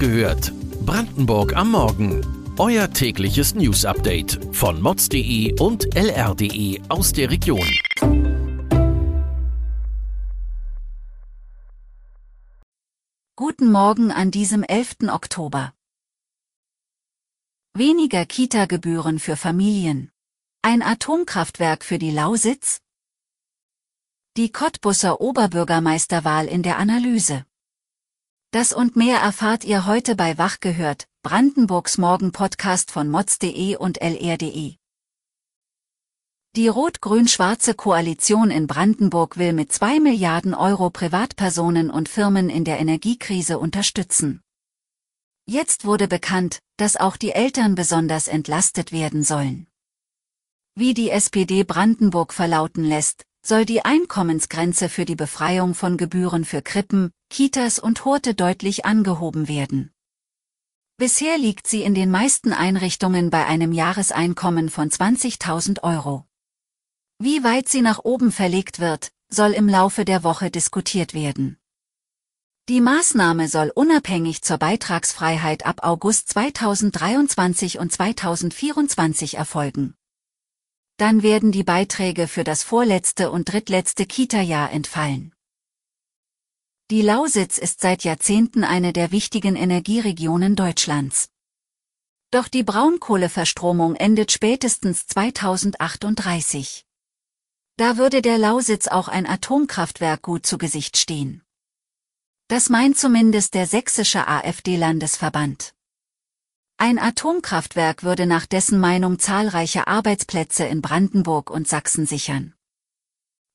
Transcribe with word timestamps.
gehört. 0.00 0.52
Brandenburg 0.86 1.54
am 1.54 1.72
Morgen. 1.72 2.24
Euer 2.58 2.90
tägliches 2.90 3.54
News-Update 3.54 4.40
von 4.52 4.80
mods.de 4.80 5.60
und 5.60 5.94
lr.de 5.94 6.80
aus 6.88 7.12
der 7.12 7.30
Region. 7.30 7.68
Guten 13.36 13.70
Morgen 13.70 14.10
an 14.10 14.30
diesem 14.30 14.62
11. 14.62 15.10
Oktober. 15.10 15.74
Weniger 17.74 18.24
Kita-Gebühren 18.24 19.18
für 19.18 19.36
Familien. 19.36 20.10
Ein 20.62 20.82
Atomkraftwerk 20.82 21.84
für 21.84 21.98
die 21.98 22.10
Lausitz? 22.10 22.80
Die 24.36 24.50
Cottbusser 24.50 25.20
Oberbürgermeisterwahl 25.20 26.46
in 26.46 26.62
der 26.62 26.78
Analyse. 26.78 27.44
Das 28.52 28.72
und 28.72 28.96
mehr 28.96 29.20
erfahrt 29.20 29.64
ihr 29.64 29.86
heute 29.86 30.16
bei 30.16 30.36
Wach 30.36 30.58
gehört, 30.58 31.06
Brandenburgs 31.22 31.98
Morgen-Podcast 31.98 32.90
von 32.90 33.08
mods.de 33.08 33.76
und 33.76 34.02
lr.de. 34.02 34.74
Die 36.56 36.66
rot-grün-schwarze 36.66 37.74
Koalition 37.74 38.50
in 38.50 38.66
Brandenburg 38.66 39.38
will 39.38 39.52
mit 39.52 39.72
2 39.72 40.00
Milliarden 40.00 40.54
Euro 40.54 40.90
Privatpersonen 40.90 41.90
und 41.90 42.08
Firmen 42.08 42.50
in 42.50 42.64
der 42.64 42.80
Energiekrise 42.80 43.60
unterstützen. 43.60 44.40
Jetzt 45.46 45.84
wurde 45.84 46.08
bekannt, 46.08 46.58
dass 46.76 46.96
auch 46.96 47.16
die 47.16 47.30
Eltern 47.30 47.76
besonders 47.76 48.26
entlastet 48.26 48.90
werden 48.90 49.22
sollen. 49.22 49.68
Wie 50.74 50.92
die 50.92 51.10
SPD 51.10 51.62
Brandenburg 51.62 52.34
verlauten 52.34 52.82
lässt, 52.82 53.22
soll 53.42 53.64
die 53.64 53.84
Einkommensgrenze 53.84 54.88
für 54.88 55.04
die 55.04 55.16
Befreiung 55.16 55.74
von 55.74 55.96
Gebühren 55.96 56.44
für 56.44 56.62
Krippen, 56.62 57.10
Kitas 57.30 57.78
und 57.78 58.04
Horte 58.04 58.34
deutlich 58.34 58.84
angehoben 58.84 59.48
werden. 59.48 59.92
Bisher 60.96 61.38
liegt 61.38 61.66
sie 61.66 61.82
in 61.82 61.94
den 61.94 62.10
meisten 62.10 62.52
Einrichtungen 62.52 63.30
bei 63.30 63.46
einem 63.46 63.72
Jahreseinkommen 63.72 64.68
von 64.68 64.90
20.000 64.90 65.82
Euro. 65.82 66.26
Wie 67.18 67.42
weit 67.42 67.68
sie 67.68 67.80
nach 67.80 68.00
oben 68.04 68.32
verlegt 68.32 68.80
wird, 68.80 69.10
soll 69.28 69.52
im 69.52 69.68
Laufe 69.68 70.04
der 70.04 70.22
Woche 70.24 70.50
diskutiert 70.50 71.14
werden. 71.14 71.56
Die 72.68 72.80
Maßnahme 72.80 73.48
soll 73.48 73.72
unabhängig 73.74 74.42
zur 74.42 74.58
Beitragsfreiheit 74.58 75.64
ab 75.64 75.80
August 75.82 76.28
2023 76.28 77.78
und 77.78 77.90
2024 77.90 79.38
erfolgen 79.38 79.96
dann 81.00 81.22
werden 81.22 81.50
die 81.50 81.64
Beiträge 81.64 82.28
für 82.28 82.44
das 82.44 82.62
vorletzte 82.62 83.30
und 83.30 83.50
drittletzte 83.50 84.04
Kita-Jahr 84.04 84.70
entfallen. 84.70 85.32
Die 86.90 87.00
Lausitz 87.00 87.56
ist 87.56 87.80
seit 87.80 88.04
Jahrzehnten 88.04 88.64
eine 88.64 88.92
der 88.92 89.10
wichtigen 89.10 89.56
Energieregionen 89.56 90.56
Deutschlands. 90.56 91.30
Doch 92.30 92.48
die 92.48 92.64
Braunkohleverstromung 92.64 93.96
endet 93.96 94.30
spätestens 94.30 95.06
2038. 95.06 96.84
Da 97.78 97.96
würde 97.96 98.20
der 98.20 98.36
Lausitz 98.36 98.86
auch 98.86 99.08
ein 99.08 99.26
Atomkraftwerk 99.26 100.20
gut 100.20 100.44
zu 100.44 100.58
Gesicht 100.58 100.98
stehen. 100.98 101.42
Das 102.48 102.68
meint 102.68 102.98
zumindest 102.98 103.54
der 103.54 103.66
sächsische 103.66 104.28
AfD-Landesverband. 104.28 105.72
Ein 106.82 106.98
Atomkraftwerk 106.98 108.04
würde 108.04 108.24
nach 108.24 108.46
dessen 108.46 108.80
Meinung 108.80 109.18
zahlreiche 109.18 109.86
Arbeitsplätze 109.86 110.64
in 110.64 110.80
Brandenburg 110.80 111.50
und 111.50 111.68
Sachsen 111.68 112.06
sichern. 112.06 112.54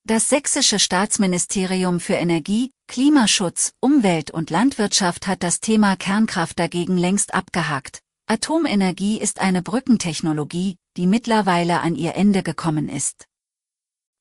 Das 0.04 0.30
sächsische 0.30 0.78
Staatsministerium 0.78 2.00
für 2.00 2.14
Energie, 2.14 2.70
Klimaschutz, 2.88 3.74
Umwelt 3.80 4.30
und 4.30 4.52
Landwirtschaft 4.52 5.26
hat 5.26 5.42
das 5.42 5.60
Thema 5.60 5.96
Kernkraft 5.96 6.60
dagegen 6.60 7.00
längst 7.00 7.34
abgehakt. 7.34 8.04
Atomenergie 8.28 9.20
ist 9.20 9.42
eine 9.42 9.64
Brückentechnologie, 9.64 10.78
die 10.96 11.08
mittlerweile 11.08 11.80
an 11.80 11.96
ihr 11.96 12.14
Ende 12.14 12.44
gekommen 12.44 12.90
ist. 12.90 13.26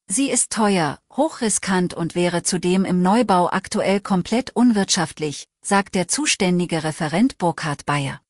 Sie 0.07 0.31
ist 0.31 0.51
teuer, 0.51 0.99
hochriskant 1.13 1.93
und 1.93 2.15
wäre 2.15 2.43
zudem 2.43 2.87
im 2.87 3.03
Neubau 3.03 3.51
aktuell 3.51 4.01
komplett 4.01 4.57
unwirtschaftlich, 4.57 5.47
sagt 5.61 5.95
der 5.95 6.09
zuständige 6.09 6.85
Referent 6.85 7.37
Burkhard 7.37 7.85
Bayer. 7.85 8.24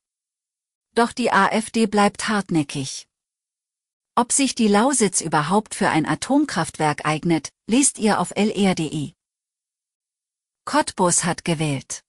Doch 0.94 1.12
die 1.12 1.32
AfD 1.32 1.87
bleibt 1.87 2.28
hartnäckig. 2.28 3.09
Ob 4.15 4.31
sich 4.31 4.55
die 4.55 4.69
Lausitz 4.69 5.21
überhaupt 5.21 5.75
für 5.75 5.88
ein 5.88 6.06
Atomkraftwerk 6.06 7.05
eignet, 7.05 7.49
lest 7.66 7.99
ihr 7.99 8.21
auf 8.21 8.31
lr.de. 8.37 9.12
Cottbus 10.65 11.25
hat 11.25 11.44
gewählt. 11.44 12.04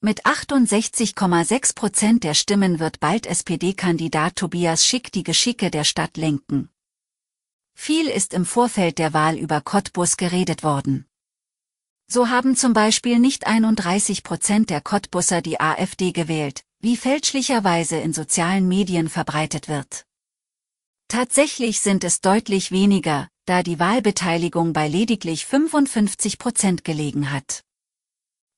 Mit 0.00 0.24
68,6 0.24 1.74
Prozent 1.74 2.24
der 2.24 2.32
Stimmen 2.32 2.80
wird 2.80 2.98
bald 2.98 3.26
SPD-Kandidat 3.26 4.36
Tobias 4.36 4.86
Schick 4.86 5.12
die 5.12 5.22
Geschicke 5.22 5.70
der 5.70 5.84
Stadt 5.84 6.16
lenken. 6.16 6.70
Viel 7.74 8.08
ist 8.08 8.32
im 8.32 8.46
Vorfeld 8.46 8.98
der 8.98 9.12
Wahl 9.12 9.36
über 9.36 9.60
Cottbus 9.60 10.16
geredet 10.16 10.62
worden. 10.62 11.06
So 12.08 12.30
haben 12.30 12.56
zum 12.56 12.72
Beispiel 12.72 13.18
nicht 13.18 13.46
31 13.46 14.22
Prozent 14.22 14.70
der 14.70 14.80
Cottbusser 14.80 15.42
die 15.42 15.60
AfD 15.60 16.12
gewählt, 16.12 16.64
wie 16.82 16.96
fälschlicherweise 16.96 17.96
in 17.96 18.12
sozialen 18.12 18.66
Medien 18.66 19.08
verbreitet 19.08 19.68
wird. 19.68 20.04
Tatsächlich 21.06 21.80
sind 21.80 22.02
es 22.02 22.20
deutlich 22.20 22.72
weniger, 22.72 23.28
da 23.44 23.62
die 23.62 23.78
Wahlbeteiligung 23.78 24.72
bei 24.72 24.88
lediglich 24.88 25.46
55 25.46 26.38
Prozent 26.38 26.84
gelegen 26.84 27.30
hat. 27.30 27.62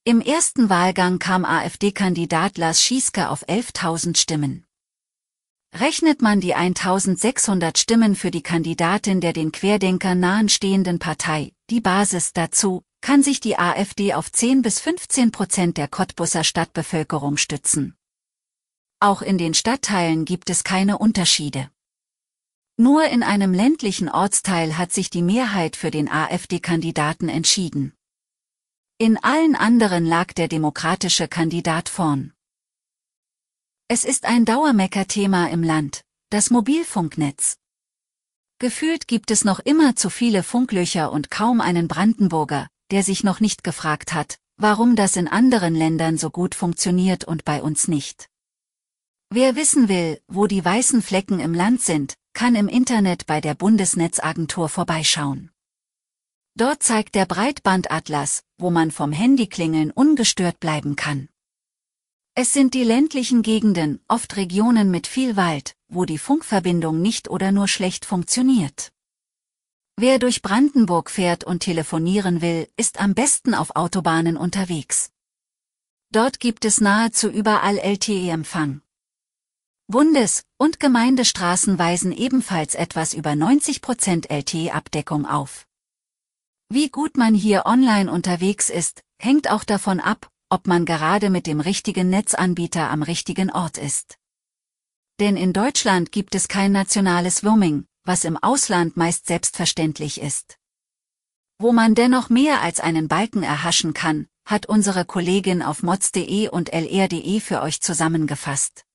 Im 0.05 0.21
ersten 0.21 0.71
Wahlgang 0.71 1.19
kam 1.19 1.45
AfD-Kandidat 1.45 2.57
Lars 2.57 2.83
Schieske 2.83 3.29
auf 3.29 3.47
11.000 3.47 4.17
Stimmen. 4.17 4.65
Rechnet 5.75 6.23
man 6.23 6.41
die 6.41 6.55
1600 6.55 7.77
Stimmen 7.77 8.15
für 8.15 8.31
die 8.31 8.43
Kandidatin 8.43 9.21
der 9.21 9.33
den 9.33 9.51
Querdenkern 9.51 10.21
nahenstehenden 10.21 10.99
Partei, 10.99 11.53
die 11.69 11.81
Basis 11.81 12.33
dazu, 12.33 12.83
kann 13.01 13.23
sich 13.23 13.41
die 13.41 13.59
AfD 13.59 14.15
auf 14.15 14.31
10 14.33 14.63
bis 14.63 14.81
15 14.81 15.31
Prozent 15.33 15.77
der 15.77 15.89
Cottbusser 15.89 16.45
Stadtbevölkerung 16.45 17.37
stützen. 17.37 17.97
Auch 19.05 19.21
in 19.21 19.37
den 19.37 19.53
Stadtteilen 19.53 20.25
gibt 20.25 20.49
es 20.49 20.65
keine 20.65 20.97
Unterschiede. 20.97 21.71
Nur 22.79 23.05
in 23.05 23.23
einem 23.23 23.53
ländlichen 23.53 24.09
Ortsteil 24.09 24.79
hat 24.79 24.95
sich 24.95 25.11
die 25.11 25.21
Mehrheit 25.21 25.77
für 25.77 25.91
den 25.91 26.11
AfD-Kandidaten 26.11 27.29
entschieden. 27.29 27.93
In 28.97 29.23
allen 29.23 29.57
anderen 29.57 30.07
lag 30.07 30.33
der 30.33 30.49
demokratische 30.49 31.29
Kandidat 31.29 31.91
vorn. 31.91 32.33
Es 33.89 34.07
ist 34.07 34.25
ein 34.25 34.47
Dauermeckerthema 34.47 35.49
im 35.49 35.63
Land, 35.63 36.03
das 36.31 36.49
Mobilfunknetz. 36.49 37.59
Gefühlt 38.59 39.07
gibt 39.07 39.31
es 39.31 39.45
noch 39.45 39.61
immer 39.61 39.97
zu 39.97 40.09
viele 40.09 40.43
Funklöcher 40.43 41.13
und 41.13 41.31
kaum 41.31 41.61
einen 41.61 41.89
Brandenburger, 41.89 42.69
der 42.91 43.03
sich 43.03 43.23
noch 43.23 43.41
nicht 43.41 43.65
gefragt 43.65 44.15
hat, 44.15 44.39
warum 44.57 44.97
das 44.97 45.17
in 45.17 45.29
anderen 45.29 45.75
Ländern 45.75 46.17
so 46.17 46.31
gut 46.31 46.55
funktioniert 46.55 47.25
und 47.25 47.45
bei 47.45 47.63
uns 47.63 47.87
nicht. 47.87 48.31
Wer 49.31 49.57
wissen 49.57 49.89
will, 49.89 50.21
wo 50.29 50.47
die 50.47 50.65
weißen 50.65 51.03
Flecken 51.03 51.41
im 51.41 51.55
Land 51.55 51.83
sind, 51.83 52.17
kann 52.35 52.55
im 52.55 52.69
Internet 52.69 53.27
bei 53.27 53.41
der 53.41 53.55
Bundesnetzagentur 53.55 54.69
vorbeischauen. 54.69 55.51
Dort 56.57 56.83
zeigt 56.83 57.15
der 57.15 57.27
Breitbandatlas, 57.27 58.45
wo 58.59 58.71
man 58.71 58.91
vom 58.91 59.11
Handyklingeln 59.11 59.91
ungestört 59.91 60.61
bleiben 60.61 60.95
kann. 60.95 61.29
Es 62.37 62.53
sind 62.53 62.75
die 62.75 62.85
ländlichen 62.85 63.43
Gegenden, 63.43 64.01
oft 64.09 64.37
Regionen 64.37 64.91
mit 64.91 65.07
viel 65.07 65.37
Wald, 65.37 65.77
wo 65.89 66.05
die 66.05 66.19
Funkverbindung 66.19 67.01
nicht 67.01 67.29
oder 67.29 67.53
nur 67.53 67.69
schlecht 67.69 68.05
funktioniert. 68.05 68.93
Wer 69.97 70.19
durch 70.19 70.43
Brandenburg 70.43 71.11
fährt 71.11 71.45
und 71.45 71.61
telefonieren 71.61 72.41
will, 72.41 72.69
ist 72.77 73.01
am 73.01 73.15
besten 73.15 73.55
auf 73.55 73.77
Autobahnen 73.77 74.37
unterwegs. 74.37 75.11
Dort 76.11 76.41
gibt 76.41 76.65
es 76.65 76.81
nahezu 76.81 77.29
überall 77.29 77.79
LTE-Empfang. 77.79 78.81
Bundes- 79.87 80.45
und 80.57 80.81
Gemeindestraßen 80.81 81.79
weisen 81.79 82.11
ebenfalls 82.11 82.75
etwas 82.75 83.13
über 83.13 83.33
90% 83.33 84.31
LTE-Abdeckung 84.31 85.27
auf. 85.27 85.67
Wie 86.71 86.89
gut 86.89 87.19
man 87.19 87.35
hier 87.35 87.67
online 87.67 88.11
unterwegs 88.11 88.71
ist, 88.71 89.03
hängt 89.21 89.51
auch 89.51 89.63
davon 89.63 90.01
ab, 90.01 90.31
ob 90.49 90.67
man 90.67 90.87
gerade 90.87 91.29
mit 91.29 91.47
dem 91.47 91.61
richtigen 91.61 92.09
Netzanbieter 92.09 92.91
am 92.91 93.03
richtigen 93.03 93.51
Ort 93.51 93.77
ist. 93.77 94.17
Denn 95.21 95.37
in 95.37 95.53
Deutschland 95.53 96.13
gibt 96.13 96.35
es 96.35 96.49
kein 96.49 96.73
nationales 96.73 97.45
Roaming, 97.45 97.85
was 98.05 98.25
im 98.25 98.39
Ausland 98.39 98.97
meist 98.97 99.27
selbstverständlich 99.27 100.19
ist. 100.19 100.59
Wo 101.59 101.73
man 101.73 101.95
dennoch 101.95 102.31
mehr 102.31 102.63
als 102.63 102.81
einen 102.81 103.07
Balken 103.07 103.43
erhaschen 103.43 103.93
kann, 103.93 104.29
hat 104.47 104.65
unsere 104.67 105.05
Kollegin 105.05 105.63
auf 105.63 105.83
mods.de 105.83 106.49
und 106.49 106.73
lr.de 106.73 107.41
für 107.41 107.61
euch 107.61 107.83
zusammengefasst. 107.83 108.87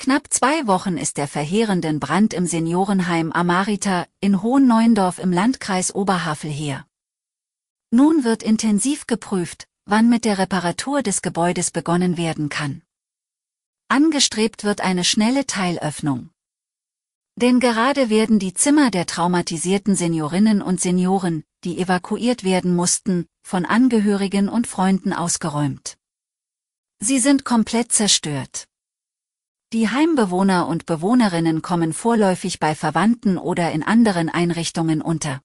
Knapp 0.00 0.32
zwei 0.32 0.68
Wochen 0.68 0.96
ist 0.96 1.16
der 1.16 1.26
verheerenden 1.26 1.98
Brand 1.98 2.32
im 2.32 2.46
Seniorenheim 2.46 3.32
Amarita 3.32 4.06
in 4.20 4.42
Hohenneuendorf 4.42 5.18
im 5.18 5.32
Landkreis 5.32 5.92
Oberhavel 5.92 6.52
her. 6.52 6.86
Nun 7.90 8.22
wird 8.22 8.44
intensiv 8.44 9.08
geprüft, 9.08 9.66
wann 9.86 10.08
mit 10.08 10.24
der 10.24 10.38
Reparatur 10.38 11.02
des 11.02 11.20
Gebäudes 11.20 11.72
begonnen 11.72 12.16
werden 12.16 12.48
kann. 12.48 12.82
Angestrebt 13.88 14.62
wird 14.62 14.82
eine 14.82 15.02
schnelle 15.02 15.46
Teilöffnung. 15.46 16.30
Denn 17.34 17.58
gerade 17.58 18.08
werden 18.08 18.38
die 18.38 18.54
Zimmer 18.54 18.92
der 18.92 19.06
traumatisierten 19.06 19.96
Seniorinnen 19.96 20.62
und 20.62 20.80
Senioren, 20.80 21.42
die 21.64 21.80
evakuiert 21.80 22.44
werden 22.44 22.76
mussten, 22.76 23.26
von 23.42 23.64
Angehörigen 23.64 24.48
und 24.48 24.68
Freunden 24.68 25.12
ausgeräumt. 25.12 25.98
Sie 27.00 27.18
sind 27.18 27.44
komplett 27.44 27.90
zerstört. 27.90 28.68
Die 29.74 29.90
Heimbewohner 29.90 30.66
und 30.66 30.86
Bewohnerinnen 30.86 31.60
kommen 31.60 31.92
vorläufig 31.92 32.58
bei 32.58 32.74
Verwandten 32.74 33.36
oder 33.36 33.70
in 33.72 33.82
anderen 33.82 34.30
Einrichtungen 34.30 35.02
unter. 35.02 35.42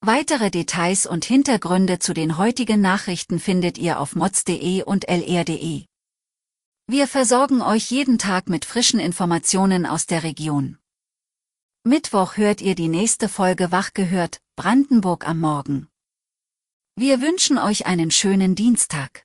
Weitere 0.00 0.50
Details 0.50 1.06
und 1.06 1.24
Hintergründe 1.24 2.00
zu 2.00 2.12
den 2.12 2.38
heutigen 2.38 2.80
Nachrichten 2.80 3.38
findet 3.38 3.78
ihr 3.78 4.00
auf 4.00 4.16
mods.de 4.16 4.82
und 4.82 5.08
lr.de. 5.08 5.84
Wir 6.88 7.06
versorgen 7.06 7.62
euch 7.62 7.88
jeden 7.92 8.18
Tag 8.18 8.48
mit 8.48 8.64
frischen 8.64 8.98
Informationen 8.98 9.86
aus 9.86 10.06
der 10.06 10.24
Region. 10.24 10.76
Mittwoch 11.84 12.36
hört 12.36 12.60
ihr 12.60 12.74
die 12.74 12.88
nächste 12.88 13.28
Folge 13.28 13.70
Wach 13.70 13.92
gehört, 13.94 14.40
Brandenburg 14.56 15.24
am 15.28 15.38
Morgen. 15.38 15.86
Wir 16.96 17.20
wünschen 17.20 17.58
euch 17.58 17.86
einen 17.86 18.10
schönen 18.10 18.56
Dienstag. 18.56 19.24